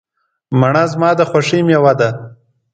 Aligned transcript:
مڼه 0.59 0.83
زما 0.91 1.09
د 1.19 1.21
خوښې 1.29 1.59
مېوه 1.67 1.93
ده. 1.99 2.09